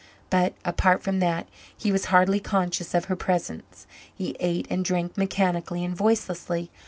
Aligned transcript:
But, 0.31 0.55
apart 0.65 1.03
from 1.03 1.19
that, 1.19 1.47
he 1.77 1.91
was 1.91 2.05
hardly 2.05 2.39
conscious 2.39 2.95
of 2.95 3.05
her 3.05 3.15
presence. 3.15 3.85
He 4.11 4.35
ate 4.39 4.65
and 4.71 4.83
drank 4.83 5.15
mechanically 5.15 5.85
and 5.85 5.95
voicelessly. 5.95 6.71